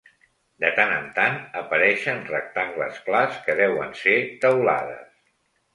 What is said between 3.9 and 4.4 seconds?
ser